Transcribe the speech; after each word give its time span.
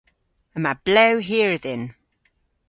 Yma 0.55 0.73
blew 0.85 1.15
hir 1.27 1.53
dhyn. 1.63 1.83